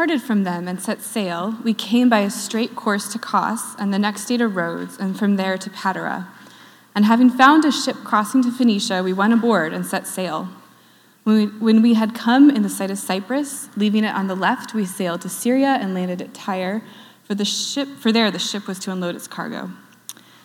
[0.00, 3.92] departed from them and set sail, we came by a straight course to Kos, and
[3.92, 6.26] the next day to Rhodes, and from there to Patara.
[6.94, 10.48] And having found a ship crossing to Phoenicia, we went aboard and set sail.
[11.24, 14.34] When we, when we had come in the sight of Cyprus, leaving it on the
[14.34, 16.82] left, we sailed to Syria and landed at Tyre,
[17.24, 19.70] for, the ship, for there the ship was to unload its cargo.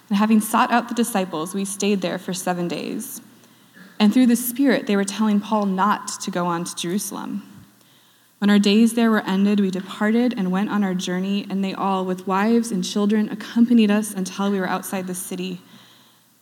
[0.09, 3.21] And having sought out the disciples, we stayed there for seven days.
[4.01, 7.54] And through the Spirit, they were telling Paul not to go on to Jerusalem.
[8.45, 11.73] When our days there were ended, we departed and went on our journey, and they
[11.73, 15.61] all, with wives and children, accompanied us until we were outside the city.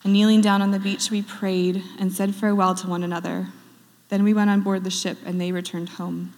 [0.03, 3.47] And kneeling down on the beach, we prayed and said farewell to one another.
[4.09, 6.33] Then we went on board the ship, and they returned home.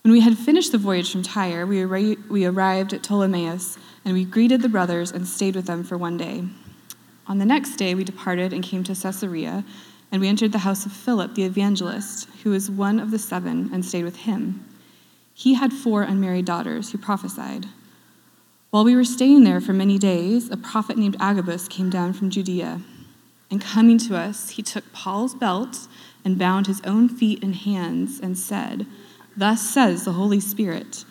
[0.00, 1.84] When we had finished the voyage from Tyre, we,
[2.16, 6.16] we arrived at Ptolemais, and we greeted the brothers and stayed with them for one
[6.16, 6.44] day.
[7.26, 9.62] On the next day, we departed and came to Caesarea,
[10.12, 13.70] and we entered the house of Philip the evangelist, who was one of the seven,
[13.72, 14.64] and stayed with him.
[15.32, 17.66] He had four unmarried daughters who prophesied.
[18.70, 22.30] While we were staying there for many days, a prophet named Agabus came down from
[22.30, 22.82] Judea.
[23.50, 25.88] And coming to us, he took Paul's belt
[26.24, 28.86] and bound his own feet and hands and said,
[29.36, 31.04] Thus says the Holy Spirit,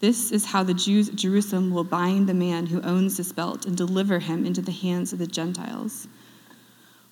[0.00, 3.66] this is how the Jews at Jerusalem will bind the man who owns this belt
[3.66, 6.06] and deliver him into the hands of the Gentiles.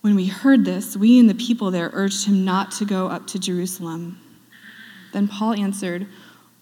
[0.07, 3.27] When we heard this, we and the people there urged him not to go up
[3.27, 4.21] to Jerusalem.
[5.13, 6.07] Then Paul answered,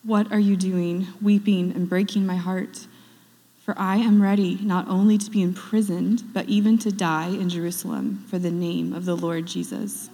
[0.03, 2.87] What are you doing, weeping and breaking my heart?
[3.59, 8.25] For I am ready not only to be imprisoned, but even to die in Jerusalem
[8.31, 10.09] for the name of the Lord Jesus.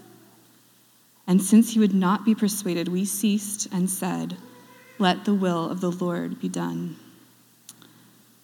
[1.25, 4.39] And since he would not be persuaded, we ceased and said,
[4.99, 6.97] Let the will of the Lord be done.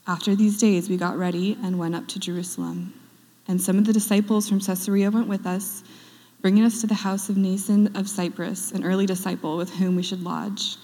[0.06, 2.94] After these days, we got ready and went up to Jerusalem.
[3.48, 5.84] And some of the disciples from Caesarea went with us,
[6.40, 10.02] bringing us to the house of Mnason of Cyprus, an early disciple with whom we
[10.02, 10.76] should lodge.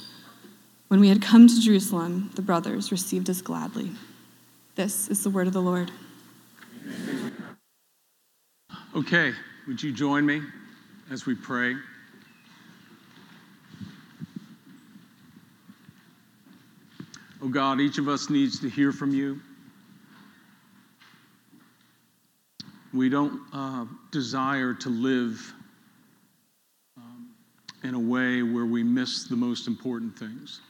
[0.89, 3.91] When we had come to Jerusalem, the brothers received us gladly.
[4.75, 5.91] This is the word of the Lord.
[8.95, 9.33] Okay,
[9.67, 10.43] would you join me
[11.11, 11.75] as we pray?
[17.43, 19.41] Oh God, each of us needs to hear from you.
[22.93, 25.55] We don't uh, desire to live
[26.97, 27.31] um,
[27.83, 30.61] in a way where we miss the most important things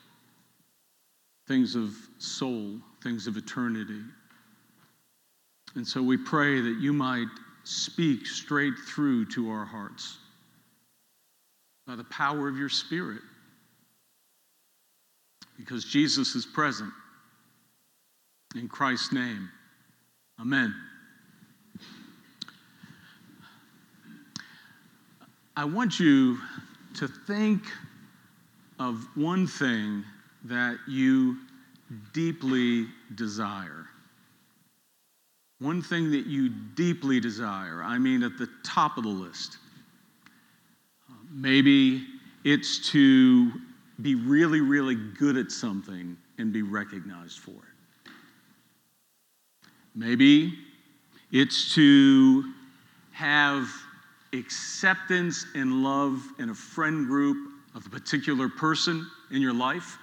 [1.48, 4.00] things of soul, things of eternity.
[5.74, 7.26] And so we pray that you might
[7.64, 10.18] speak straight through to our hearts
[11.86, 13.22] by the power of your Spirit.
[15.56, 16.92] Because Jesus is present.
[18.54, 19.48] In Christ's name,
[20.40, 20.74] amen.
[25.54, 26.38] I want you
[26.94, 27.62] to think
[28.78, 30.02] of one thing
[30.44, 31.36] that you
[32.14, 33.86] deeply desire.
[35.58, 39.58] One thing that you deeply desire, I mean at the top of the list.
[41.30, 42.06] Maybe
[42.44, 43.52] it's to
[44.00, 48.10] be really, really good at something and be recognized for it.
[49.94, 50.54] Maybe
[51.30, 52.52] it's to
[53.12, 53.68] have
[54.32, 57.36] acceptance and love in a friend group
[57.74, 59.98] of a particular person in your life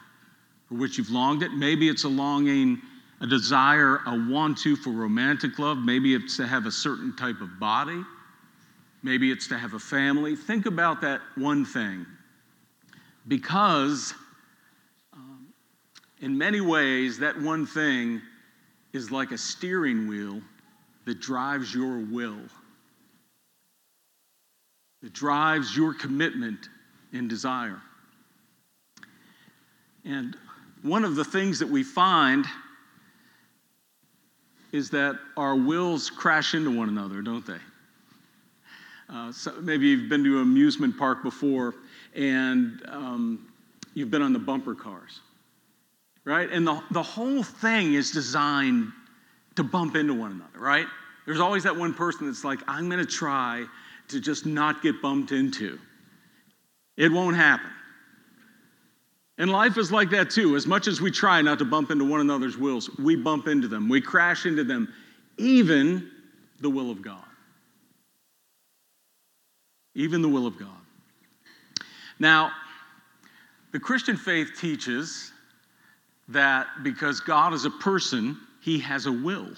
[0.67, 1.51] for which you've longed it.
[1.51, 2.81] Maybe it's a longing,
[3.22, 5.79] a desire, a want to for romantic love.
[5.79, 8.03] Maybe it's to have a certain type of body.
[9.01, 10.35] Maybe it's to have a family.
[10.35, 12.06] Think about that one thing.
[13.28, 14.13] Because
[15.13, 15.47] um,
[16.22, 18.22] in many ways, that one thing
[18.94, 20.41] is like a steering wheel
[21.06, 22.39] that drives your will,
[25.02, 26.70] that drives your commitment
[27.14, 27.82] and desire.
[30.06, 30.36] And
[30.82, 32.46] one of the things that we find
[34.72, 37.58] is that our wills crash into one another, don't they?
[39.10, 41.74] Uh, so maybe you've been to an amusement park before
[42.16, 43.48] and um,
[43.96, 45.22] you've been on the bumper cars,
[46.25, 46.50] right?
[46.52, 48.92] And the, the whole thing is designed
[49.56, 50.86] to bump into one another, right?
[51.25, 53.66] There's always that one person that's like, I'm going to try
[54.09, 55.79] to just not get bumped into.
[56.97, 57.69] It won't happen.
[59.38, 60.57] And life is like that too.
[60.57, 63.69] As much as we try not to bump into one another's wills, we bump into
[63.69, 64.94] them, we crash into them,
[65.38, 66.11] even
[66.59, 67.23] the will of God.
[69.95, 70.67] Even the will of God.
[72.19, 72.51] Now,
[73.71, 75.31] the Christian faith teaches
[76.27, 79.50] that because God is a person, he has a will.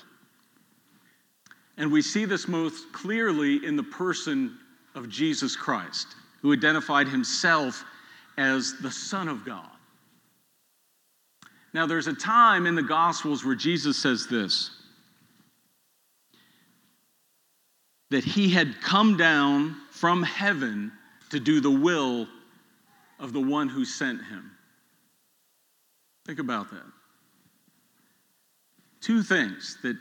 [1.77, 4.57] And we see this most clearly in the person
[4.95, 6.07] of Jesus Christ,
[6.41, 7.83] who identified himself
[8.37, 9.69] as the Son of God.
[11.73, 14.71] Now, there's a time in the Gospels where Jesus says this
[18.09, 20.91] that he had come down from heaven
[21.29, 22.27] to do the will
[23.19, 24.51] of the one who sent him.
[26.25, 26.83] Think about that.
[28.99, 29.95] Two things that,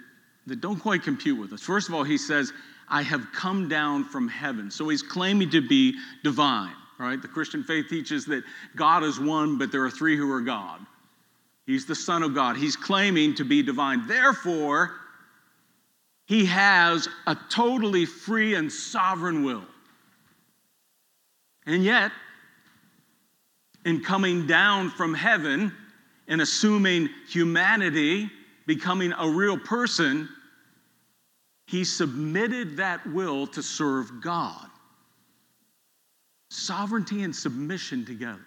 [0.50, 1.62] that don't quite compute with us.
[1.62, 2.52] First of all, he says,
[2.88, 4.69] I have come down from heaven.
[4.69, 5.94] So he's claiming to be
[6.25, 7.23] divine, right?
[7.23, 8.43] The Christian faith teaches that
[8.75, 10.81] God is one, but there are three who are God.
[11.67, 12.56] He's the Son of God.
[12.56, 14.08] He's claiming to be divine.
[14.08, 14.97] Therefore,
[16.26, 19.64] he has a totally free and sovereign will.
[21.64, 22.11] And yet,
[23.85, 25.73] in coming down from heaven
[26.26, 28.29] and assuming humanity,
[28.67, 30.29] becoming a real person,
[31.71, 34.67] he submitted that will to serve God.
[36.51, 38.45] Sovereignty and submission together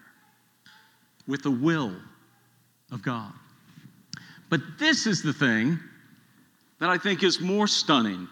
[1.25, 1.96] with the will
[2.92, 3.31] of God.
[4.50, 5.80] But this is the thing
[6.81, 8.28] that I think is more stunning.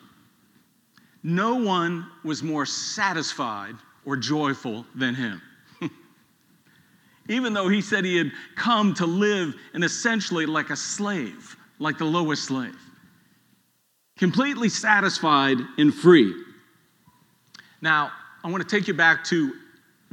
[1.24, 5.42] No one was more satisfied or joyful than him.
[7.30, 11.98] Even though he said he had come to live and essentially like a slave, like
[11.98, 12.76] the lowest slave
[14.21, 16.31] completely satisfied and free.
[17.81, 18.12] Now,
[18.44, 19.51] I want to take you back to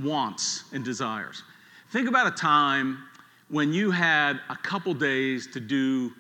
[0.02, 1.42] wants and desires.
[1.92, 3.04] Think about a time
[3.50, 6.10] when you had a couple days to do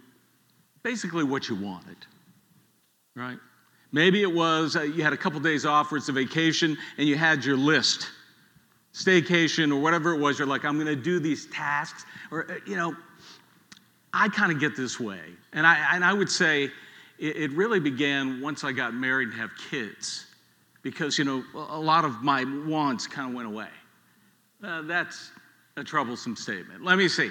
[0.82, 1.96] basically what you wanted,
[3.16, 3.38] right?
[3.90, 7.08] Maybe it was uh, you had a couple days off or it's a vacation and
[7.08, 8.10] you had your list,
[8.92, 10.38] staycation or whatever it was.
[10.38, 12.04] You're like, I'm going to do these tasks.
[12.30, 12.94] Or, uh, you know,
[14.12, 15.22] I kind of get this way.
[15.54, 16.70] And I, and I would say,
[17.18, 20.26] it, it really began once I got married and have kids,
[20.82, 23.68] because you know a lot of my wants kind of went away.
[24.62, 25.30] Uh, that's
[25.76, 26.82] a troublesome statement.
[26.82, 27.30] Let me see.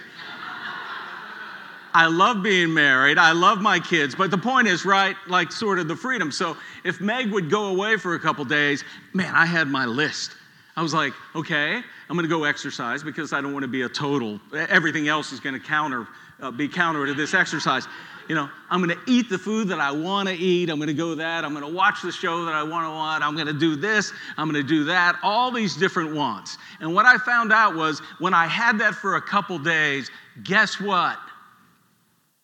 [1.94, 3.18] I love being married.
[3.18, 4.14] I love my kids.
[4.14, 6.32] But the point is, right, like sort of the freedom.
[6.32, 8.84] So if Meg would go away for a couple days,
[9.14, 10.36] man, I had my list.
[10.76, 13.82] I was like, okay, I'm going to go exercise because I don't want to be
[13.82, 14.40] a total.
[14.54, 16.08] Everything else is going to counter,
[16.40, 17.88] uh, be counter to this exercise
[18.28, 20.70] you know, I'm going to eat the food that I want to eat.
[20.70, 21.46] I'm going to go that.
[21.46, 23.22] I'm going to watch the show that I want to watch.
[23.22, 24.12] I'm going to do this.
[24.36, 25.18] I'm going to do that.
[25.24, 26.58] All these different wants.
[26.82, 30.12] And what I found out was when I had that for a couple days,
[30.44, 31.18] guess what?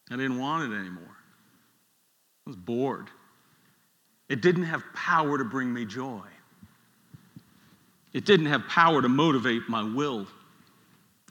[0.09, 1.03] I didn't want it anymore.
[2.45, 3.07] I was bored.
[4.29, 6.21] It didn't have power to bring me joy.
[8.13, 10.27] It didn't have power to motivate my will.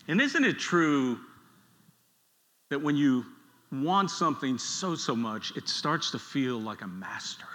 [0.08, 1.18] And isn't it true
[2.70, 3.24] that when you
[3.72, 7.46] want something so, so much, it starts to feel like a master,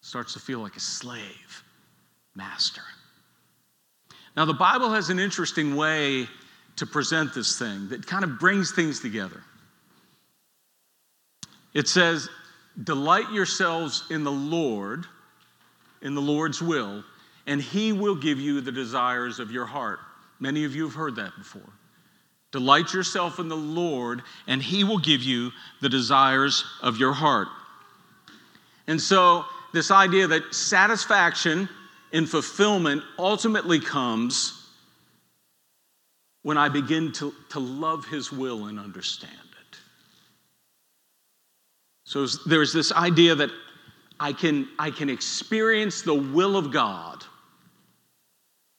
[0.00, 1.64] it starts to feel like a slave
[2.34, 2.82] master.
[4.36, 6.26] Now, the Bible has an interesting way
[6.76, 9.42] to present this thing that kind of brings things together.
[11.74, 12.28] It says,
[12.82, 15.04] Delight yourselves in the Lord,
[16.00, 17.04] in the Lord's will,
[17.46, 19.98] and He will give you the desires of your heart.
[20.40, 21.70] Many of you have heard that before.
[22.52, 25.50] Delight yourself in the Lord, and He will give you
[25.80, 27.48] the desires of your heart.
[28.86, 31.66] And so, this idea that satisfaction
[32.12, 34.68] and fulfillment ultimately comes
[36.42, 39.78] when I begin to, to love His will and understand it.
[42.04, 43.50] So, there's this idea that
[44.20, 47.24] I can, I can experience the will of God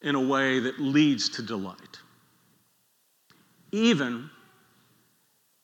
[0.00, 1.93] in a way that leads to delight
[3.74, 4.30] even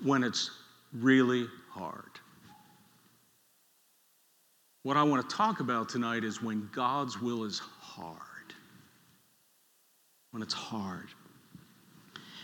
[0.02, 0.50] when it's
[0.92, 2.10] really hard.
[4.82, 8.16] What I want to talk about tonight is when God's will is hard.
[10.32, 11.06] When it's hard.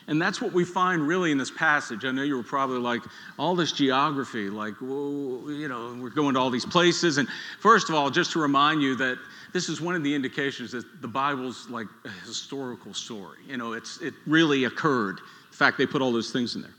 [0.07, 2.05] And that's what we find really in this passage.
[2.05, 3.03] I know you were probably like,
[3.37, 7.19] all this geography, like, well, you know, we're going to all these places.
[7.19, 7.29] And
[7.61, 9.19] first of all, just to remind you that
[9.53, 13.39] this is one of the indications that the Bible's like a historical story.
[13.49, 15.19] You know, it's, it really occurred.
[15.57, 16.75] In fact, they put all those things in there.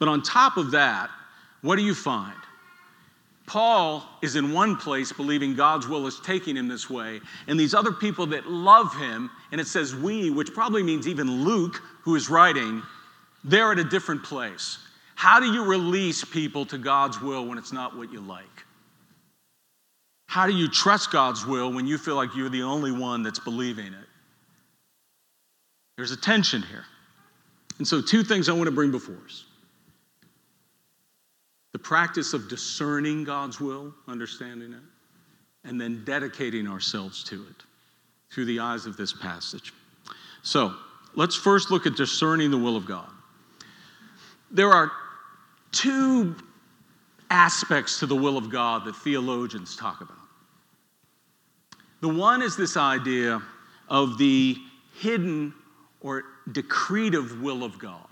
[0.00, 1.10] But on top of that,
[1.62, 2.34] what do you find?
[3.46, 7.72] Paul is in one place believing God's will is taking him this way, and these
[7.72, 12.16] other people that love him, and it says we, which probably means even Luke, who
[12.16, 12.82] is writing,
[13.44, 14.78] they're at a different place.
[15.14, 18.42] How do you release people to God's will when it's not what you like?
[20.26, 23.38] How do you trust God's will when you feel like you're the only one that's
[23.38, 24.08] believing it?
[25.96, 26.86] There's a tension here.
[27.78, 29.44] And so, two things I want to bring before us
[31.72, 37.64] the practice of discerning God's will, understanding it, and then dedicating ourselves to it
[38.32, 39.74] through the eyes of this passage.
[40.42, 40.74] So,
[41.14, 43.10] let's first look at discerning the will of God.
[44.50, 44.90] there are
[45.72, 46.34] two
[47.28, 50.16] aspects to the will of God that theologians talk about.
[52.00, 53.42] The one is this idea
[53.88, 54.56] of the
[54.94, 55.52] hidden
[56.00, 58.06] or decretive will of God,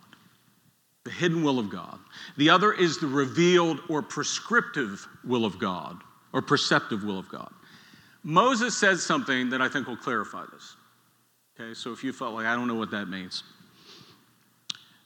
[1.04, 1.98] the hidden will of God.
[2.36, 6.00] The other is the revealed or prescriptive will of God,
[6.32, 7.52] or preceptive will of God.
[8.22, 10.76] Moses says something that I think will clarify this.
[11.60, 13.44] Okay, so if you felt like I don't know what that means,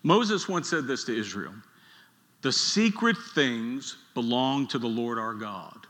[0.03, 1.53] Moses once said this to Israel
[2.43, 5.87] The secret things belong to the Lord our God,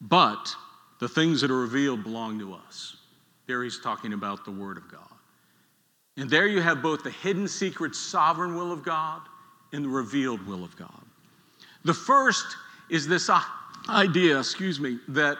[0.00, 0.52] but
[0.98, 2.96] the things that are revealed belong to us.
[3.46, 5.17] There he's talking about the Word of God.
[6.18, 9.22] And there you have both the hidden, secret, sovereign will of God
[9.72, 11.02] and the revealed will of God.
[11.84, 12.44] The first
[12.90, 13.30] is this
[13.88, 15.38] idea, excuse me, that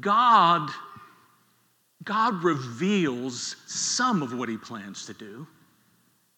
[0.00, 0.70] God
[2.02, 5.46] God reveals some of what he plans to do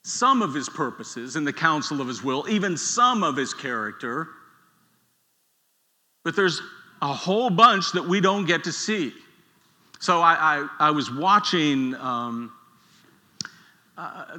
[0.05, 4.29] some of his purposes in the counsel of his will, even some of his character.
[6.25, 6.61] But there's
[7.00, 9.12] a whole bunch that we don't get to see.
[10.00, 10.35] So I,
[10.81, 12.52] I, I was watching um,
[13.96, 14.38] uh,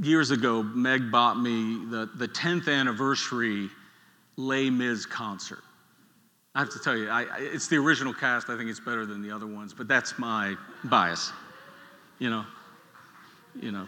[0.00, 3.68] years ago, Meg bought me the, the 10th anniversary
[4.36, 5.62] Les Mis concert.
[6.54, 8.50] I have to tell you, I, it's the original cast.
[8.50, 10.54] I think it's better than the other ones, but that's my
[10.84, 11.32] bias.
[12.18, 12.44] You know,
[13.60, 13.86] you know.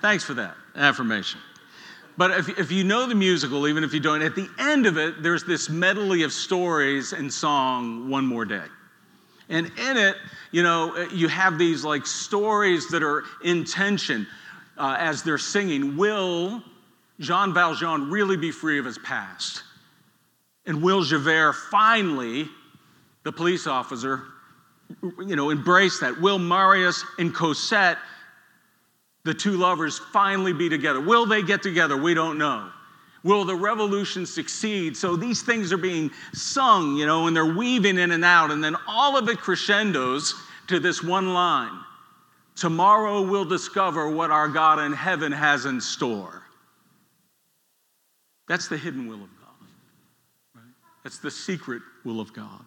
[0.00, 1.40] Thanks for that affirmation.
[2.16, 4.98] But if, if you know the musical, even if you don't, at the end of
[4.98, 8.64] it, there's this medley of stories and song, One More Day.
[9.48, 10.16] And in it,
[10.50, 14.26] you know, you have these like stories that are in tension
[14.76, 15.96] uh, as they're singing.
[15.96, 16.62] Will
[17.20, 19.62] Jean Valjean really be free of his past?
[20.66, 22.48] And will Javert finally,
[23.24, 24.22] the police officer,
[25.02, 26.20] you know, embrace that?
[26.20, 27.98] Will Marius and Cosette
[29.24, 31.00] the two lovers finally be together?
[31.00, 31.96] Will they get together?
[31.96, 32.70] We don't know.
[33.24, 34.96] Will the revolution succeed?
[34.96, 38.62] So these things are being sung, you know, and they're weaving in and out, and
[38.62, 40.34] then all of it crescendos
[40.68, 41.84] to this one line
[42.58, 46.42] Tomorrow we'll discover what our God in heaven has in store.
[48.48, 49.68] That's the hidden will of God.
[50.56, 50.74] Right?
[51.04, 52.64] That's the secret will of God.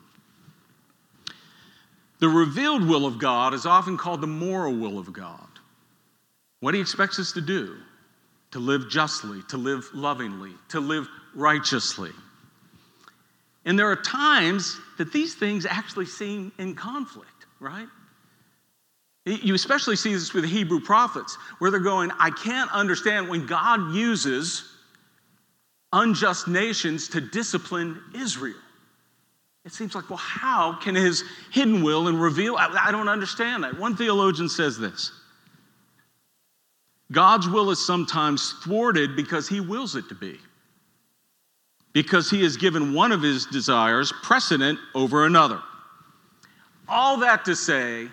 [2.20, 5.50] The revealed will of God is often called the moral will of God
[6.62, 7.76] what he expects us to do
[8.52, 12.12] to live justly, to live lovingly, to live righteously.
[13.66, 17.88] And there are times that these things actually seem in conflict, right?
[19.26, 23.46] You especially see this with the Hebrew prophets, where they're going, I can't understand when
[23.46, 24.68] God uses
[25.94, 28.56] unjust nations to discipline Israel.
[29.64, 32.56] It seems like, well, how can his hidden will and reveal?
[32.56, 33.78] I, I don't understand that.
[33.78, 35.12] One theologian says this
[37.12, 40.40] God's will is sometimes thwarted because he wills it to be.
[41.94, 45.62] Because he has given one of his desires precedent over another.
[46.88, 48.08] All that to say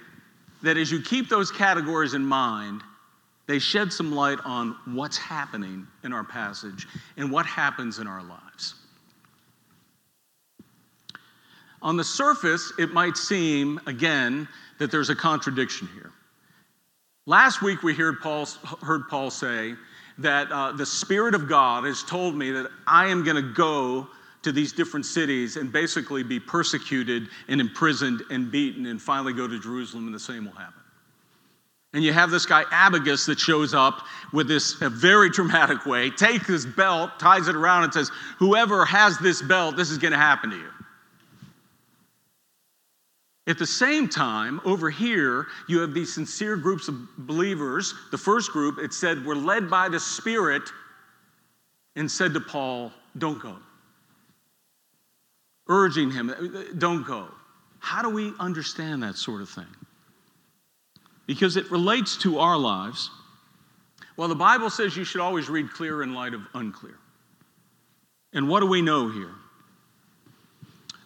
[0.62, 2.82] that as you keep those categories in mind,
[3.46, 6.86] they shed some light on what's happening in our passage
[7.16, 8.74] and what happens in our lives.
[11.80, 16.10] On the surface, it might seem, again, that there's a contradiction here.
[17.28, 18.46] Last week we heard Paul,
[18.82, 19.74] heard Paul say
[20.16, 24.08] that uh, the Spirit of God has told me that I am going to go
[24.40, 29.46] to these different cities and basically be persecuted and imprisoned and beaten and finally go
[29.46, 30.80] to Jerusalem and the same will happen.
[31.92, 36.08] And you have this guy, Abagus, that shows up with this a very dramatic way,
[36.08, 40.12] takes his belt, ties it around, and says, Whoever has this belt, this is going
[40.12, 40.70] to happen to you.
[43.48, 47.94] At the same time, over here, you have these sincere groups of believers.
[48.10, 50.70] The first group, it said, were led by the Spirit
[51.96, 53.56] and said to Paul, Don't go.
[55.66, 56.30] Urging him,
[56.76, 57.28] Don't go.
[57.78, 59.64] How do we understand that sort of thing?
[61.26, 63.10] Because it relates to our lives.
[64.18, 66.98] Well, the Bible says you should always read clear in light of unclear.
[68.34, 69.34] And what do we know here?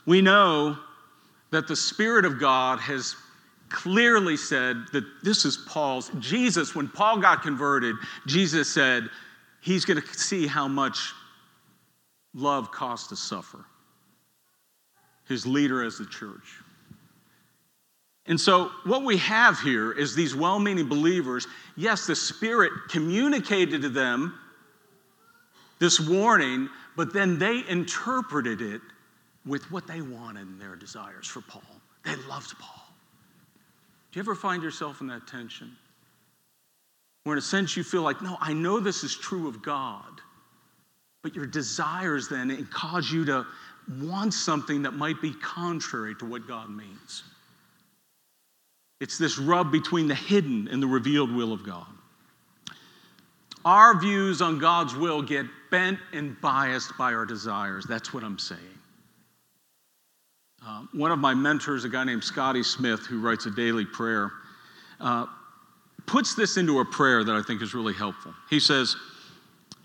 [0.07, 0.77] We know
[1.53, 3.15] that the Spirit of God has
[3.69, 6.11] clearly said that this is Paul's.
[6.19, 7.95] Jesus, when Paul got converted,
[8.27, 9.09] Jesus said
[9.61, 11.13] he's going to see how much
[12.35, 13.65] love costs to suffer.
[15.29, 16.57] His leader as the church.
[18.27, 21.47] And so, what we have here is these well meaning believers.
[21.77, 24.39] Yes, the Spirit communicated to them
[25.81, 28.81] this warning, but then they interpreted it
[29.47, 31.63] with what they wanted and their desires for Paul.
[32.05, 32.83] They loved Paul.
[34.11, 35.77] Do you ever find yourself in that tension?
[37.25, 40.21] where in a sense you feel like, no, I know this is true of God,
[41.23, 43.47] but your desires then cause you to
[44.01, 47.23] want something that might be contrary to what God means.
[49.01, 51.87] It's this rub between the hidden and the revealed will of God.
[53.65, 57.85] Our views on God's will get bent and biased by our desires.
[57.87, 58.61] That's what I'm saying.
[60.65, 64.31] Uh, one of my mentors, a guy named Scotty Smith, who writes a daily prayer,
[65.01, 65.27] uh,
[66.07, 68.33] puts this into a prayer that I think is really helpful.
[68.49, 68.95] He says,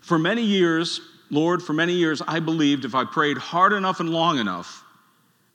[0.00, 4.08] For many years, Lord, for many years, I believed if I prayed hard enough and
[4.10, 4.84] long enough,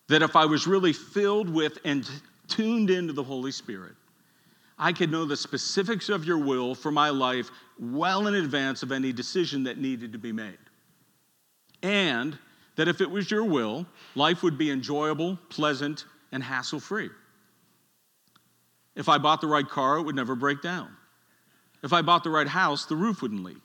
[0.10, 2.10] that if I was really filled with and
[2.50, 3.94] tuned into the Holy Spirit,
[4.78, 7.50] I could know the specifics of your will for my life
[7.80, 10.58] well in advance of any decision that needed to be made.
[11.82, 12.38] And
[12.76, 17.10] that if it was your will, life would be enjoyable, pleasant, and hassle free.
[18.96, 20.90] If I bought the right car, it would never break down.
[21.84, 23.62] If I bought the right house, the roof wouldn't leak.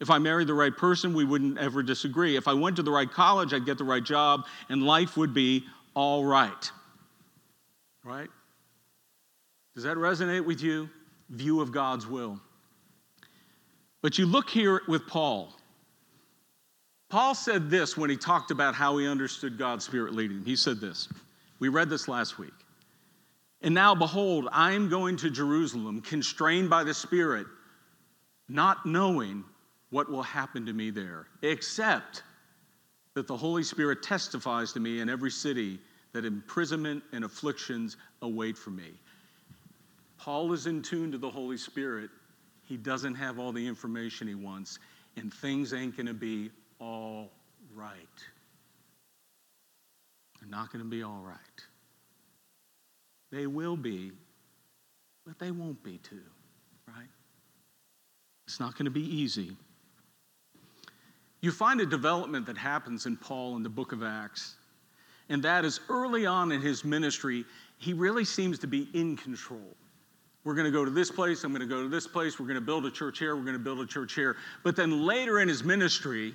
[0.00, 2.36] If I married the right person, we wouldn't ever disagree.
[2.36, 5.34] If I went to the right college, I'd get the right job, and life would
[5.34, 5.64] be
[5.94, 6.70] all right.
[8.04, 8.28] Right?
[9.74, 10.88] Does that resonate with you?
[11.30, 12.40] View of God's will.
[14.00, 15.52] But you look here with Paul.
[17.08, 20.38] Paul said this when he talked about how he understood God's Spirit leading.
[20.38, 20.44] Him.
[20.44, 21.08] He said this.
[21.58, 22.52] We read this last week.
[23.62, 27.46] And now, behold, I am going to Jerusalem, constrained by the Spirit,
[28.48, 29.42] not knowing
[29.90, 32.22] what will happen to me there, except
[33.14, 35.80] that the Holy Spirit testifies to me in every city
[36.12, 38.92] that imprisonment and afflictions await for me.
[40.18, 42.10] Paul is in tune to the Holy Spirit.
[42.64, 44.78] He doesn't have all the information he wants,
[45.16, 46.50] and things ain't going to be
[46.80, 47.30] all
[47.74, 47.94] right.
[50.40, 51.38] They're not going to be all right.
[53.30, 54.12] They will be,
[55.26, 56.22] but they won't be too,
[56.86, 57.08] right?
[58.46, 59.56] It's not going to be easy.
[61.40, 64.56] You find a development that happens in Paul in the book of Acts,
[65.28, 67.44] and that is early on in his ministry,
[67.76, 69.76] he really seems to be in control.
[70.44, 71.44] We're going to go to this place.
[71.44, 72.40] I'm going to go to this place.
[72.40, 73.36] We're going to build a church here.
[73.36, 74.36] We're going to build a church here.
[74.64, 76.34] But then later in his ministry,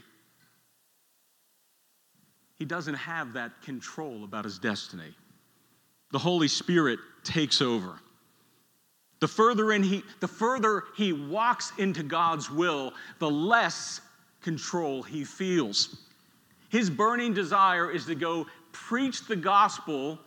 [2.59, 5.13] he doesn't have that control about his destiny.
[6.11, 7.99] The Holy Spirit takes over.
[9.19, 14.01] The further, in he, the further he walks into God's will, the less
[14.41, 15.95] control he feels.
[16.69, 20.19] His burning desire is to go preach the gospel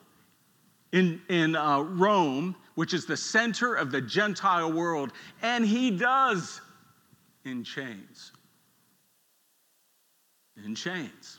[0.93, 5.13] in, in uh, Rome, which is the center of the Gentile world,
[5.43, 6.61] and he does
[7.45, 8.33] in chains.
[10.65, 11.39] In chains.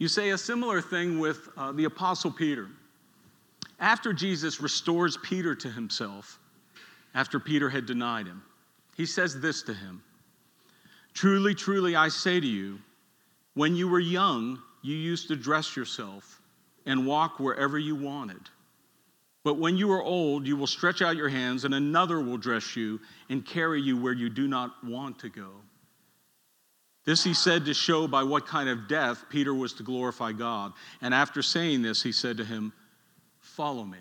[0.00, 2.68] You say a similar thing with uh, the Apostle Peter.
[3.78, 6.38] After Jesus restores Peter to himself,
[7.14, 8.42] after Peter had denied him,
[8.96, 10.02] he says this to him
[11.12, 12.78] Truly, truly, I say to you,
[13.52, 16.40] when you were young, you used to dress yourself
[16.86, 18.48] and walk wherever you wanted.
[19.44, 22.74] But when you are old, you will stretch out your hands, and another will dress
[22.74, 25.50] you and carry you where you do not want to go.
[27.04, 30.72] This he said to show by what kind of death Peter was to glorify God.
[31.00, 32.72] And after saying this, he said to him,
[33.40, 33.98] Follow me.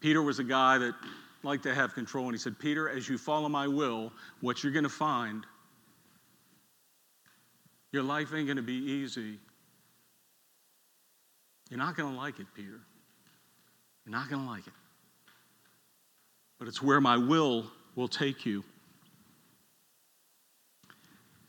[0.00, 0.94] Peter was a guy that
[1.42, 4.72] liked to have control, and he said, Peter, as you follow my will, what you're
[4.72, 5.44] going to find,
[7.92, 9.38] your life ain't going to be easy.
[11.70, 12.80] You're not going to like it, Peter.
[14.04, 14.72] You're not going to like it.
[16.58, 18.64] But it's where my will will take you.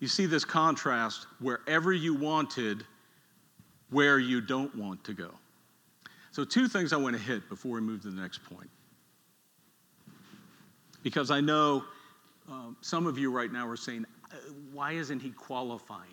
[0.03, 2.83] You see this contrast wherever you wanted,
[3.89, 5.29] where you don't want to go.
[6.31, 8.69] So, two things I want to hit before we move to the next point.
[11.03, 11.85] Because I know
[12.49, 14.35] um, some of you right now are saying, uh,
[14.73, 16.09] why isn't he qualifying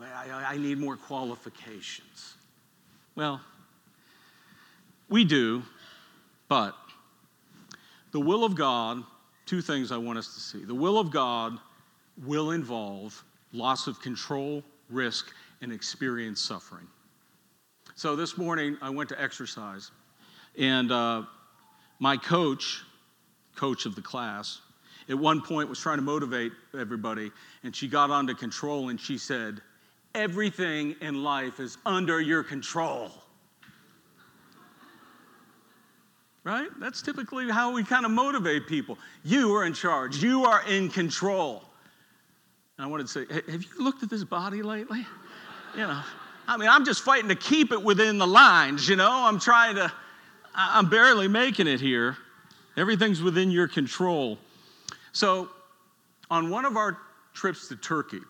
[0.00, 2.36] I, I need more qualifications.
[3.14, 3.42] Well,
[5.10, 5.64] we do,
[6.48, 6.74] but
[8.12, 9.04] the will of God,
[9.48, 10.64] two things I want us to see.
[10.64, 11.58] The will of God
[12.26, 15.32] will involve loss of control, risk,
[15.62, 16.86] and experience suffering.
[17.94, 19.90] So this morning I went to exercise,
[20.58, 21.22] and uh,
[21.98, 22.82] my coach,
[23.56, 24.60] coach of the class,
[25.08, 27.32] at one point was trying to motivate everybody,
[27.62, 29.62] and she got onto control and she said,
[30.14, 33.10] everything in life is under your control.
[36.48, 36.68] Right?
[36.80, 38.96] That's typically how we kind of motivate people.
[39.22, 41.62] You are in charge, you are in control.
[42.78, 45.06] And I wanted to say, have you looked at this body lately?
[45.74, 46.00] You know,
[46.46, 49.10] I mean, I'm just fighting to keep it within the lines, you know?
[49.10, 49.92] I'm trying to,
[50.54, 52.16] I'm barely making it here.
[52.78, 54.38] Everything's within your control.
[55.12, 55.50] So,
[56.30, 56.96] on one of our
[57.34, 58.20] trips to Turkey,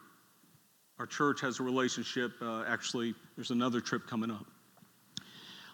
[0.98, 2.32] our church has a relationship.
[2.42, 4.46] Uh, actually, there's another trip coming up.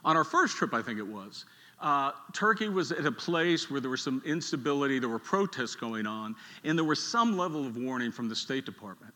[0.05, 1.47] On our first trip, I think it was,
[1.81, 6.07] uh, Turkey was at a place where there was some instability, there were protests going
[6.07, 6.35] on,
[6.65, 9.13] and there was some level of warning from the State Department.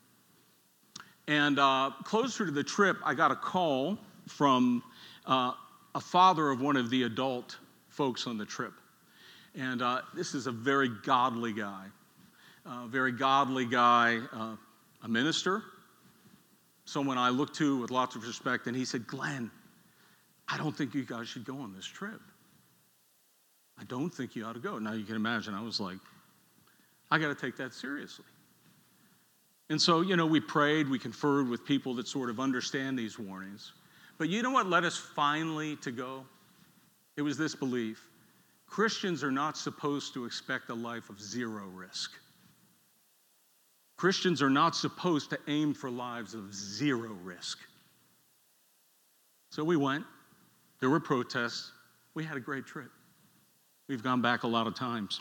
[1.29, 4.83] And uh, closer to the trip, I got a call from
[5.27, 5.53] uh,
[5.95, 8.73] a father of one of the adult folks on the trip.
[9.55, 11.87] And uh, this is a very godly guy,
[12.67, 14.57] a very godly guy, uh,
[15.03, 15.63] a minister,
[16.85, 18.67] someone I look to with lots of respect.
[18.67, 19.51] And he said, Glenn,
[20.49, 22.21] I don't think you guys should go on this trip.
[23.81, 24.79] I don't think you ought to go.
[24.79, 25.99] Now you can imagine, I was like,
[27.11, 28.25] I got to take that seriously.
[29.71, 33.19] And so, you know, we prayed, we conferred with people that sort of understand these
[33.19, 33.73] warnings.
[34.17, 36.25] But you know what led us finally to go?
[37.17, 38.09] It was this belief
[38.67, 42.13] Christians are not supposed to expect a life of zero risk.
[43.97, 47.59] Christians are not supposed to aim for lives of zero risk.
[49.51, 50.05] So we went.
[50.81, 51.73] There were protests.
[52.15, 52.91] We had a great trip.
[53.89, 55.21] We've gone back a lot of times.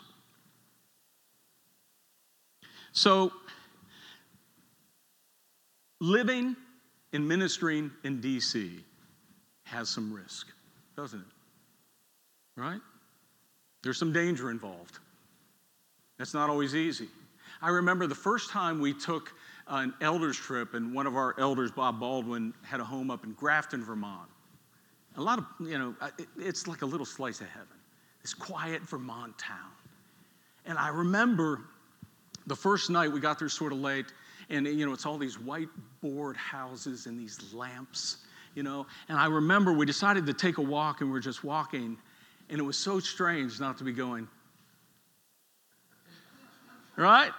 [2.92, 3.32] So,
[6.00, 6.56] living
[7.12, 8.80] and ministering in DC
[9.64, 10.48] has some risk,
[10.96, 12.60] doesn't it?
[12.60, 12.80] Right?
[13.82, 14.98] There's some danger involved.
[16.18, 17.08] That's not always easy.
[17.62, 19.32] I remember the first time we took
[19.68, 23.32] an elders trip, and one of our elders, Bob Baldwin, had a home up in
[23.32, 24.28] Grafton, Vermont.
[25.16, 25.94] A lot of, you know,
[26.38, 27.77] it's like a little slice of heaven,
[28.28, 29.70] this quiet Vermont town.
[30.66, 31.62] And I remember
[32.46, 34.12] the first night we got there sort of late,
[34.50, 35.68] and, you know, it's all these white
[36.02, 38.18] board houses and these lamps,
[38.54, 38.86] you know.
[39.08, 41.96] And I remember we decided to take a walk, and we we're just walking,
[42.50, 44.28] and it was so strange not to be going,
[46.96, 47.30] right?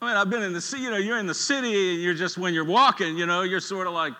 [0.00, 2.14] I mean, I've been in the city, you know, you're in the city and you're
[2.14, 4.14] just, when you're walking, you know, you're sort of like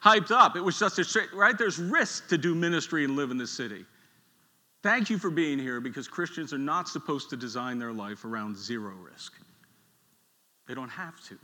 [0.00, 0.54] hyped up.
[0.54, 1.58] It was just a straight, right?
[1.58, 3.84] There's risk to do ministry and live in the city.
[4.84, 8.54] Thank you for being here because Christians are not supposed to design their life around
[8.54, 9.32] zero risk.
[10.68, 11.38] They don't have to.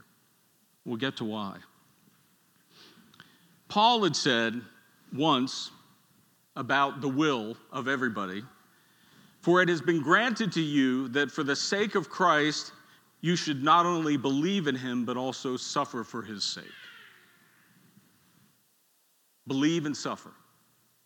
[0.85, 1.57] We'll get to why.
[3.67, 4.61] Paul had said
[5.11, 5.71] once
[6.55, 8.43] about the will of everybody
[9.39, 12.73] For it has been granted to you that for the sake of Christ,
[13.21, 16.65] you should not only believe in him, but also suffer for his sake.
[19.47, 20.31] Believe and suffer.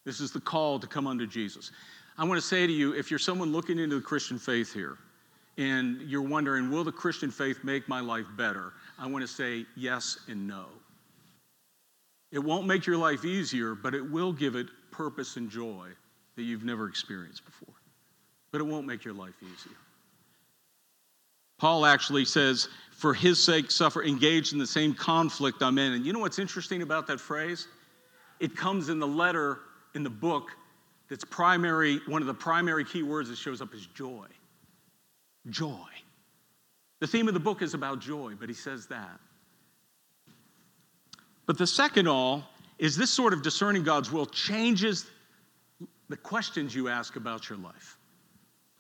[0.04, 1.72] This is the call to come unto Jesus.
[2.18, 4.98] I want to say to you if you're someone looking into the Christian faith here
[5.58, 8.74] and you're wondering, will the Christian faith make my life better?
[8.98, 10.66] I want to say yes and no.
[12.32, 15.90] It won't make your life easier, but it will give it purpose and joy
[16.36, 17.74] that you've never experienced before.
[18.52, 19.76] But it won't make your life easier.
[21.58, 25.94] Paul actually says, for his sake, suffer, engaged in the same conflict I'm in.
[25.94, 27.68] And you know what's interesting about that phrase?
[28.40, 29.60] It comes in the letter
[29.94, 30.50] in the book
[31.10, 34.26] that's primary, one of the primary key words that shows up is joy.
[35.50, 35.88] Joy.
[37.00, 39.20] The theme of the book is about joy, but he says that.
[41.46, 42.44] But the second all
[42.80, 45.06] is this sort of discerning God's will changes
[46.10, 47.98] the questions you ask about your life.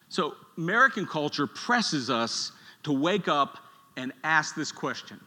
[0.10, 2.52] So, American culture presses us
[2.84, 3.58] to wake up
[3.98, 5.20] and ask this question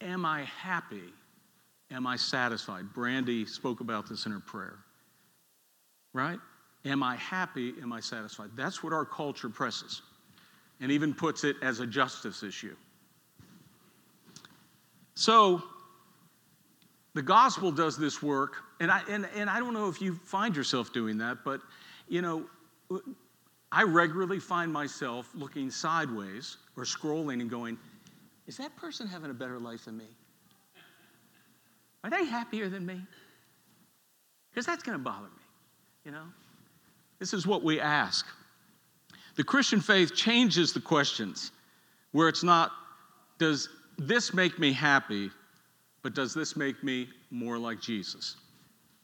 [0.00, 1.12] Am I happy?
[1.90, 2.92] Am I satisfied?
[2.94, 4.78] Brandy spoke about this in her prayer.
[6.12, 6.38] Right?
[6.84, 7.74] Am I happy?
[7.80, 8.50] Am I satisfied?
[8.56, 10.02] That's what our culture presses
[10.80, 12.74] and even puts it as a justice issue.
[15.14, 15.62] So,
[17.14, 20.56] the gospel does this work, and I, and, and I don't know if you find
[20.56, 21.60] yourself doing that, but
[22.08, 22.44] you know,
[23.70, 27.78] I regularly find myself looking sideways or scrolling and going,
[28.46, 30.08] is that person having a better life than me?
[32.04, 33.00] Are they happier than me?
[34.50, 35.41] Because that's going to bother me,
[36.04, 36.24] you know?
[37.18, 38.26] This is what we ask.
[39.36, 41.52] The Christian faith changes the questions
[42.10, 42.72] where it's not,
[43.38, 45.30] does this make me happy?
[46.02, 48.36] But does this make me more like Jesus?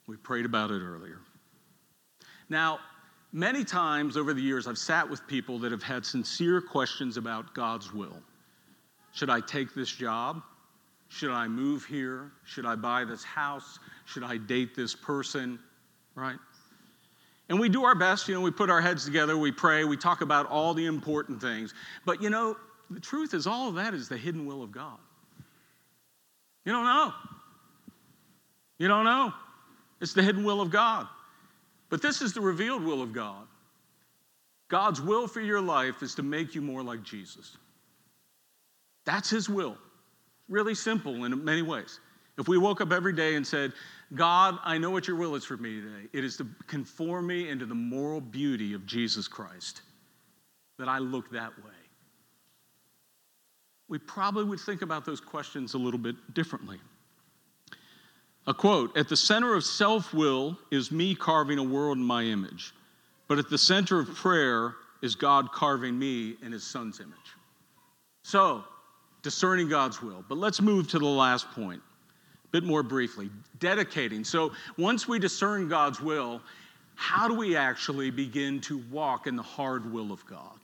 [0.07, 1.21] We prayed about it earlier.
[2.49, 2.81] Now,
[3.33, 7.55] many times over the years, I've sat with people that have had sincere questions about
[7.55, 8.21] God's will.
[9.13, 10.43] Should I take this job?
[11.09, 12.33] Should I move here?
[12.45, 13.79] Should I buy this house?
[14.05, 15.59] Should I date this person?
[16.15, 16.37] Right?
[17.49, 19.97] And we do our best, you know, we put our heads together, we pray, we
[19.97, 21.73] talk about all the important things.
[22.05, 22.57] But you know,
[22.91, 24.99] the truth is, all of that is the hidden will of God.
[26.65, 27.13] You don't know.
[28.79, 29.33] You don't know.
[30.01, 31.09] It's the hidden will of God.
[31.89, 33.47] But this is the revealed will of God.
[34.69, 37.57] God's will for your life is to make you more like Jesus.
[39.07, 39.79] That's His will.
[40.49, 42.01] Really simple in many ways.
[42.39, 43.73] If we woke up every day and said,
[44.15, 47.49] God, I know what your will is for me today, it is to conform me
[47.49, 49.83] into the moral beauty of Jesus Christ,
[50.79, 51.73] that I look that way.
[53.89, 56.79] We probably would think about those questions a little bit differently.
[58.47, 62.23] A quote At the center of self will is me carving a world in my
[62.25, 62.75] image,
[63.29, 67.17] but at the center of prayer is God carving me in his son's image.
[68.23, 68.65] So,
[69.23, 70.25] discerning God's will.
[70.29, 71.83] But let's move to the last point,
[72.51, 74.25] bit more briefly dedicating.
[74.25, 76.41] So, once we discern God's will,
[76.95, 80.59] how do we actually begin to walk in the hard will of God?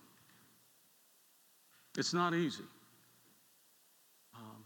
[1.97, 2.65] It's not easy.
[4.35, 4.65] Um,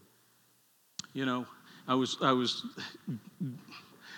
[1.13, 1.47] you know,
[1.87, 2.65] I was, I was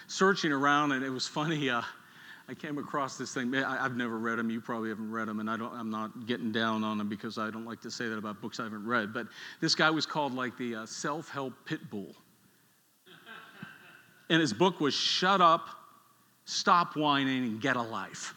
[0.06, 1.70] searching around and it was funny.
[1.70, 1.82] Uh,
[2.50, 3.54] I came across this thing.
[3.54, 4.50] I, have never read them.
[4.50, 7.38] You probably haven't read them, and I don't, I'm not getting down on them because
[7.38, 9.14] I don't like to say that about books I haven't read.
[9.14, 9.28] But
[9.60, 12.12] this guy was called like the uh, self-help pit bull,
[14.30, 15.68] and his book was "Shut Up,
[16.46, 18.32] Stop Whining, and Get a Life."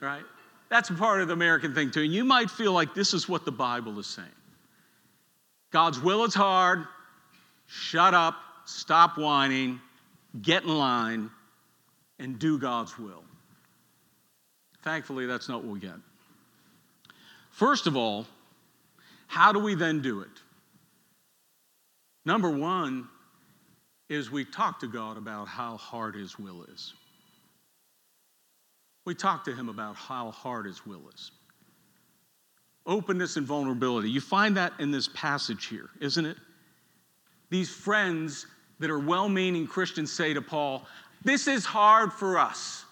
[0.00, 0.22] Right?
[0.68, 2.02] That's part of the American thing too.
[2.02, 4.28] And you might feel like this is what the Bible is saying.
[5.72, 6.86] God's will is hard.
[7.66, 9.80] Shut up, stop whining,
[10.40, 11.30] get in line
[12.18, 13.24] and do God's will.
[14.82, 15.96] Thankfully, that's not what we get.
[17.50, 18.26] First of all,
[19.26, 20.28] how do we then do it?
[22.24, 23.08] Number one
[24.08, 26.94] is we talk to God about how hard His will is.
[29.04, 31.30] We talk to Him about how hard His will is.
[32.86, 34.10] Openness and vulnerability.
[34.10, 36.36] You find that in this passage here, isn't it?
[37.50, 38.46] These friends
[38.78, 40.86] that are well meaning Christians say to Paul,
[41.24, 42.84] this is hard for us.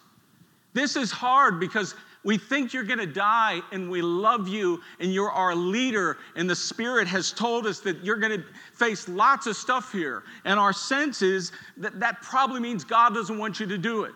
[0.73, 1.95] This is hard because
[2.27, 6.51] we think you're going to die and we love you and you're our leader and
[6.51, 10.25] the spirit has told us that you're going to face lots of stuff here.
[10.45, 14.13] And our sense is that that probably means god doesn't want you to do it.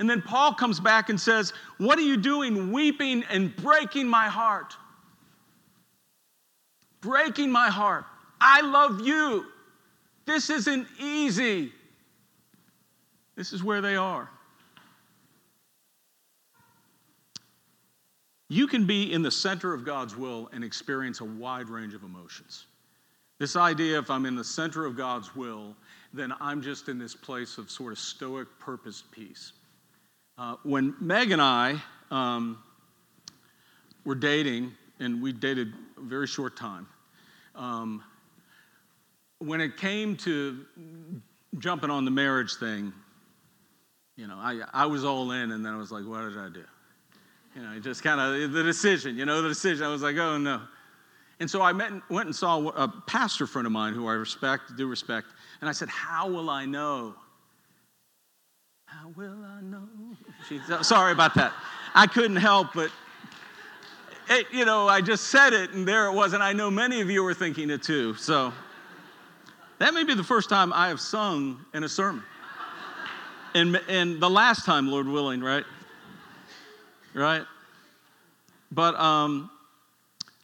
[0.00, 4.26] And then paul comes back and says what are you doing weeping and breaking my
[4.26, 4.74] heart?
[7.02, 8.04] Breaking my heart.
[8.40, 9.46] I love you.
[10.24, 11.70] This isn't easy.
[13.36, 14.28] This is where they are.
[18.48, 22.04] You can be in the center of God's will and experience a wide range of
[22.04, 22.66] emotions.
[23.38, 25.74] This idea if I'm in the center of God's will,
[26.12, 29.52] then I'm just in this place of sort of stoic purpose peace.
[30.38, 31.80] Uh, when Meg and I
[32.10, 32.58] um,
[34.04, 36.86] were dating, and we dated a very short time,
[37.54, 38.02] um,
[39.38, 40.64] when it came to
[41.58, 42.92] jumping on the marriage thing,
[44.16, 46.48] you know, I, I was all in, and then I was like, what did I
[46.48, 46.64] do?
[47.56, 49.86] You know, just kind of the decision, you know, the decision.
[49.86, 50.60] I was like, oh no.
[51.40, 54.76] And so I met, went and saw a pastor friend of mine who I respect,
[54.76, 55.28] do respect,
[55.60, 57.14] and I said, How will I know?
[58.84, 59.88] How will I know?
[60.48, 61.52] She, oh, sorry about that.
[61.94, 62.90] I couldn't help but,
[64.28, 67.00] it, you know, I just said it, and there it was, and I know many
[67.00, 68.14] of you were thinking it too.
[68.14, 68.52] So
[69.78, 72.22] that may be the first time I have sung in a sermon
[73.56, 75.64] and, and the last time, Lord willing, right?
[77.16, 77.42] Right?
[78.70, 79.50] But um,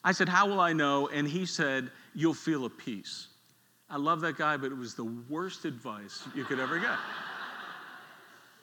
[0.03, 1.09] I said, How will I know?
[1.09, 3.29] And he said, You'll feel a peace.
[3.91, 6.97] I love that guy, but it was the worst advice you could ever get.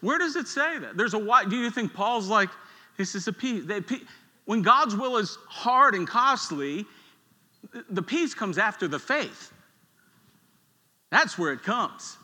[0.01, 0.97] Where does it say that?
[0.97, 1.45] There's a why.
[1.45, 2.49] Do you think Paul's like,
[2.97, 3.63] this is a peace?
[3.65, 3.81] They,
[4.45, 6.85] when God's will is hard and costly,
[7.91, 9.53] the peace comes after the faith.
[11.11, 12.17] That's where it comes.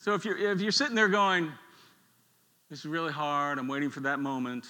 [0.00, 1.52] So if you're, if you're sitting there going,
[2.70, 4.66] this is really hard, I'm waiting for that moment,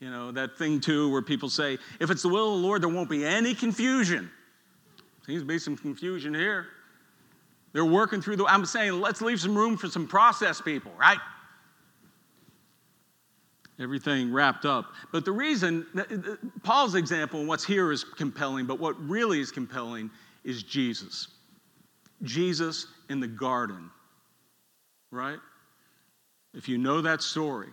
[0.00, 2.82] you know, that thing too where people say, if it's the will of the Lord,
[2.82, 4.30] there won't be any confusion.
[5.26, 6.66] Seems to be some confusion here.
[7.72, 11.18] They're working through the, I'm saying, let's leave some room for some process people, right?
[13.80, 14.92] Everything wrapped up.
[15.10, 15.86] But the reason,
[16.62, 20.10] Paul's example and what's here is compelling, but what really is compelling
[20.44, 21.28] is Jesus.
[22.22, 23.90] Jesus in the garden
[25.12, 25.38] right?
[26.54, 27.68] If you know that story,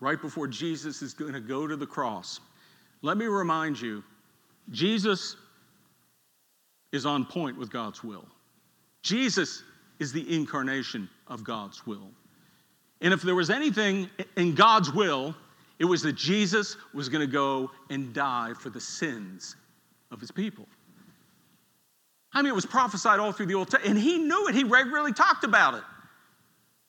[0.00, 2.40] right before Jesus is going to go to the cross,
[3.02, 4.02] let me remind you
[4.70, 5.36] Jesus
[6.92, 8.26] is on point with God's will.
[9.02, 9.62] Jesus
[9.98, 12.10] is the incarnation of God's will.
[13.00, 15.34] And if there was anything in God's will,
[15.78, 19.54] it was that Jesus was going to go and die for the sins
[20.10, 20.66] of his people.
[22.32, 24.54] I mean, it was prophesied all through the Old Testament, and he knew it.
[24.54, 25.82] He regularly talked about it.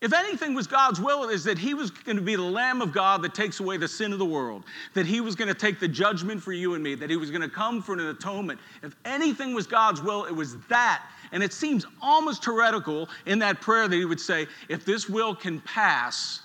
[0.01, 2.81] If anything was God's will, it is that He was going to be the Lamb
[2.81, 5.53] of God that takes away the sin of the world, that He was going to
[5.53, 7.99] take the judgment for you and me, that He was going to come for an
[7.99, 8.59] atonement.
[8.81, 11.03] If anything was God's will, it was that.
[11.33, 15.35] And it seems almost heretical in that prayer that He would say, If this will
[15.35, 16.41] can pass,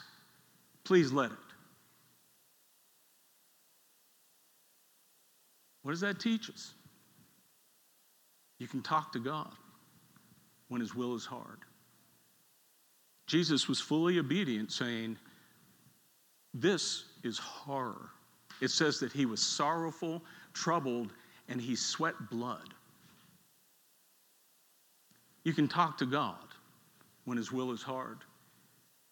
[0.82, 1.38] please let it.
[5.82, 6.72] What does that teach us?
[8.58, 9.52] You can talk to God
[10.68, 11.58] when His will is hard.
[13.26, 15.16] Jesus was fully obedient, saying,
[16.52, 18.10] This is horror.
[18.60, 21.12] It says that he was sorrowful, troubled,
[21.48, 22.74] and he sweat blood.
[25.44, 26.36] You can talk to God
[27.24, 28.18] when his will is hard.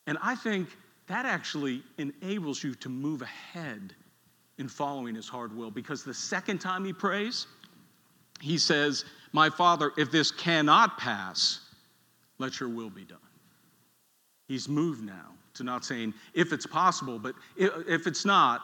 [0.07, 0.69] And I think
[1.07, 3.95] that actually enables you to move ahead
[4.59, 7.47] in following his hard will because the second time he prays,
[8.41, 11.61] he says, My Father, if this cannot pass,
[12.39, 13.19] let your will be done.
[14.53, 18.61] He's moved now to not saying if it's possible, but if it's not.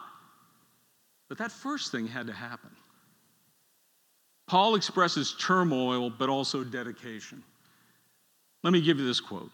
[1.31, 2.69] But that first thing had to happen.
[4.47, 7.43] Paul expresses turmoil, but also dedication.
[8.63, 9.51] Let me give you this quote.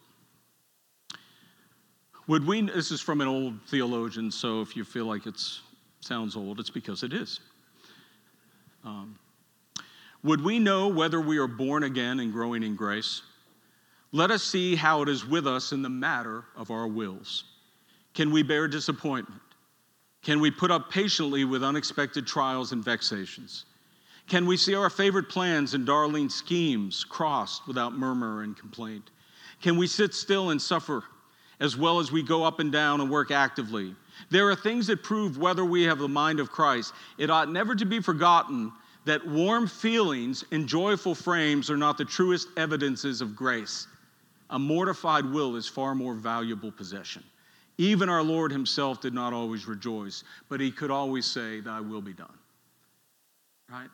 [2.27, 5.41] Would we, this is from an old theologian, so if you feel like it
[6.01, 7.39] sounds old, it's because it is.
[8.85, 9.17] Um,
[10.25, 13.23] would we know whether we are born again and growing in grace?
[14.15, 17.43] Let us see how it is with us in the matter of our wills.
[18.15, 19.43] Can we bear disappointment?
[20.23, 23.65] Can we put up patiently with unexpected trials and vexations?
[24.29, 29.11] Can we see our favorite plans and darling schemes crossed without murmur and complaint?
[29.61, 31.03] Can we sit still and suffer
[31.59, 33.97] as well as we go up and down and work actively?
[34.31, 36.95] There are things that prove whether we have the mind of Christ.
[37.19, 38.71] It ought never to be forgotten
[39.07, 43.89] that warm feelings and joyful frames are not the truest evidences of grace
[44.51, 47.25] a mortified will is far more valuable possession.
[47.79, 52.03] Even our Lord himself did not always rejoice, but he could always say, Thy will
[52.03, 52.39] be done.
[53.71, 53.89] Right?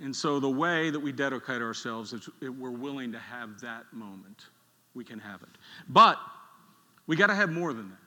[0.00, 3.84] And so the way that we dedicate ourselves is if we're willing to have that
[3.92, 4.46] moment.
[4.94, 5.48] We can have it.
[5.88, 6.18] But
[7.06, 7.98] we got to have more than that.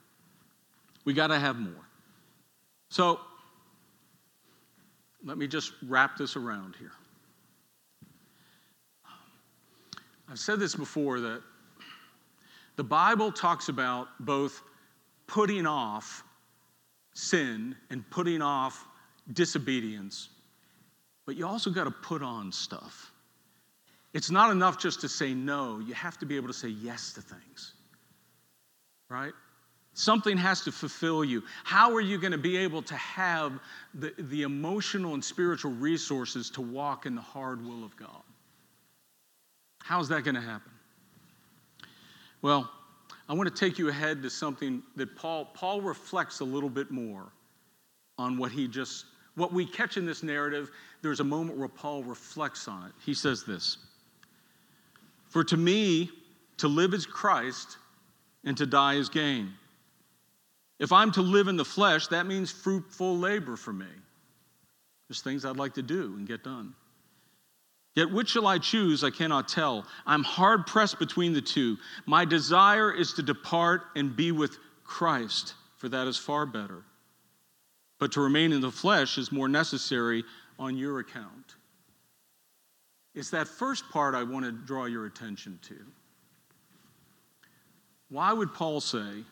[1.05, 1.87] We got to have more.
[2.89, 3.19] So
[5.23, 6.91] let me just wrap this around here.
[10.29, 11.41] I've said this before that
[12.75, 14.61] the Bible talks about both
[15.27, 16.23] putting off
[17.13, 18.85] sin and putting off
[19.33, 20.29] disobedience,
[21.25, 23.11] but you also got to put on stuff.
[24.13, 27.13] It's not enough just to say no, you have to be able to say yes
[27.13, 27.73] to things,
[29.09, 29.33] right?
[29.93, 31.41] Something has to fulfill you.
[31.63, 33.59] How are you going to be able to have
[33.93, 38.23] the, the emotional and spiritual resources to walk in the hard will of God?
[39.85, 40.71] How's that going to happen?
[42.41, 42.71] Well,
[43.29, 46.89] I want to take you ahead to something that Paul Paul reflects a little bit
[46.89, 47.31] more
[48.17, 50.71] on what he just what we catch in this narrative.
[51.03, 52.93] There's a moment where Paul reflects on it.
[53.05, 53.77] He says this:
[55.29, 56.09] "For to me,
[56.57, 57.77] to live is Christ,
[58.43, 59.53] and to die is gain.
[60.79, 63.93] If I'm to live in the flesh, that means fruitful labor for me.
[65.07, 66.73] There's things I'd like to do and get done."
[67.95, 69.03] Yet which shall I choose?
[69.03, 69.85] I cannot tell.
[70.05, 71.77] I'm hard pressed between the two.
[72.05, 76.83] My desire is to depart and be with Christ, for that is far better.
[77.97, 80.25] But to remain in the flesh is more necessary
[80.59, 81.55] on your account.
[83.13, 85.75] It's that first part I want to draw your attention to.
[88.09, 89.23] Why would Paul say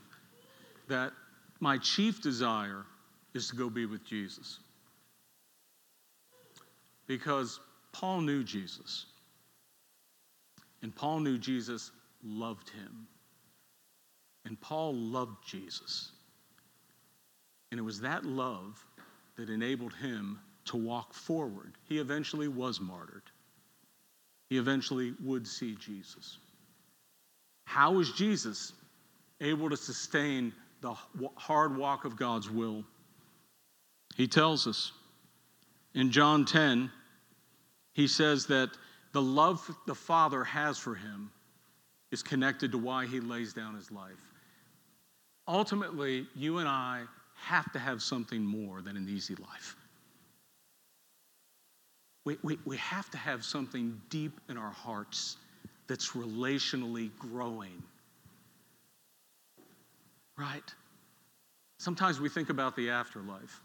[0.87, 1.11] that
[1.59, 2.85] my chief desire
[3.33, 4.59] is to go be with Jesus?
[7.07, 7.59] Because
[7.93, 9.05] Paul knew Jesus.
[10.81, 11.91] And Paul knew Jesus
[12.23, 13.07] loved him.
[14.45, 16.11] And Paul loved Jesus.
[17.71, 18.85] And it was that love
[19.37, 21.73] that enabled him to walk forward.
[21.87, 23.23] He eventually was martyred.
[24.49, 26.37] He eventually would see Jesus.
[27.65, 28.73] How was Jesus
[29.41, 30.93] able to sustain the
[31.35, 32.83] hard walk of God's will?
[34.15, 34.91] He tells us
[35.95, 36.91] in John 10
[37.93, 38.69] he says that
[39.11, 41.31] the love the Father has for him
[42.11, 44.31] is connected to why he lays down his life.
[45.47, 47.03] Ultimately, you and I
[47.35, 49.75] have to have something more than an easy life.
[52.25, 55.37] We, we, we have to have something deep in our hearts
[55.87, 57.83] that's relationally growing.
[60.37, 60.63] Right?
[61.79, 63.59] Sometimes we think about the afterlife.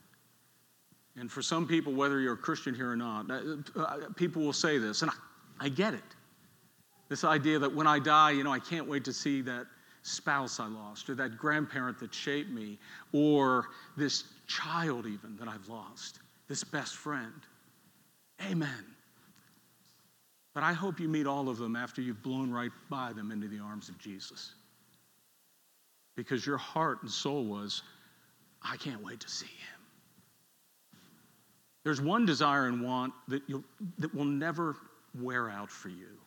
[1.19, 4.79] And for some people, whether you're a Christian here or not, uh, people will say
[4.79, 6.01] this, and I, I get it.
[7.09, 9.67] This idea that when I die, you know, I can't wait to see that,
[10.03, 12.79] spouse I lost, or that grandparent that shaped me,
[13.13, 13.67] or
[13.97, 17.33] this child, even that I've lost, this best friend.
[18.49, 18.85] Amen.
[20.55, 23.49] But I hope you meet all of them after you've blown right by them into
[23.49, 24.53] the arms of Jesus.
[26.17, 27.83] Because your heart and soul was,
[28.63, 29.78] I can't wait to see him.
[31.89, 33.65] There's one desire and want that, you'll,
[33.99, 34.77] that will never
[35.19, 36.19] wear out for you.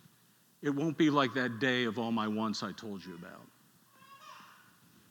[0.63, 3.43] It won't be like that day of all my wants I told you about.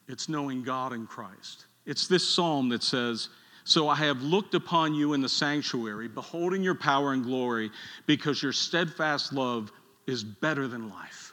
[0.09, 1.67] It's knowing God in Christ.
[1.87, 3.29] It's this psalm that says,
[3.63, 7.71] So I have looked upon you in the sanctuary, beholding your power and glory,
[8.07, 9.71] because your steadfast love
[10.09, 11.33] is better than life.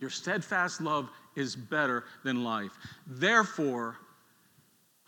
[0.00, 2.72] Your steadfast love is better than life.
[3.06, 3.98] Therefore,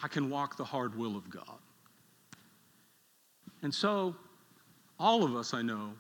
[0.03, 1.59] I can walk the hard will of God.
[3.65, 4.15] And so,
[5.01, 5.95] all of us, I know,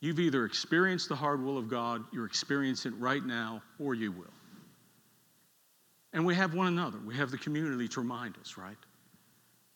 [0.00, 4.10] you've either experienced the hard will of God, you're experiencing it right now, or you
[4.10, 4.24] will.
[6.12, 6.98] And we have one another.
[7.06, 8.76] We have the community to remind us, right?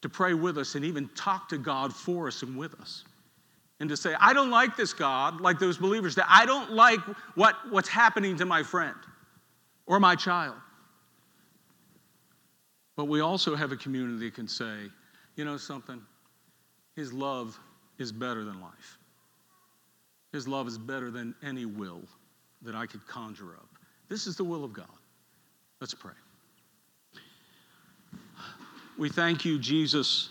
[0.03, 3.05] To pray with us and even talk to God for us and with us.
[3.78, 7.01] And to say, I don't like this God, like those believers, that I don't like
[7.37, 8.97] what, what's happening to my friend
[9.87, 10.57] or my child.
[12.97, 14.91] But we also have a community that can say,
[15.37, 16.03] you know something?
[17.01, 17.59] His love
[17.96, 18.98] is better than life.
[20.32, 22.03] His love is better than any will
[22.61, 23.70] that I could conjure up.
[24.11, 24.84] This is the will of God.
[25.80, 26.12] Let's pray.
[28.98, 30.28] We thank you, Jesus,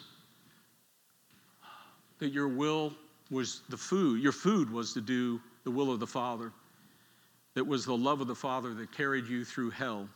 [2.20, 2.94] that your will
[3.32, 4.22] was the food.
[4.22, 6.52] Your food was to do the will of the Father.
[7.56, 10.08] That was the love of the Father that carried you through hell.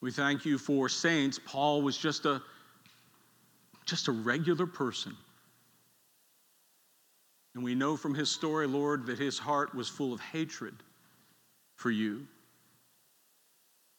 [0.00, 1.40] We thank you for saints.
[1.44, 2.40] Paul was just a
[3.84, 5.16] just a regular person.
[7.54, 10.74] And we know from his story, Lord, that his heart was full of hatred
[11.76, 12.26] for you.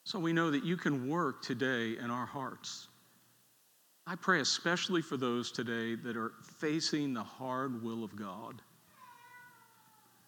[0.04, 2.88] So we know that you can work today in our hearts.
[4.08, 8.62] I pray especially for those today that are facing the hard will of God.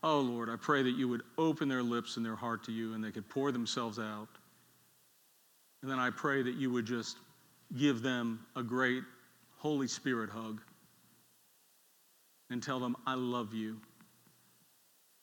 [0.04, 2.94] Oh Lord, I pray that you would open their lips and their heart to you
[2.94, 4.30] and they could pour themselves out.
[5.82, 7.18] And then I pray that you would just
[7.78, 9.04] give them a great
[9.58, 10.62] Holy Spirit hug
[12.50, 13.82] and tell them, I love you.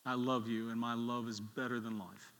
[0.06, 2.33] I love you, and my love is better than life.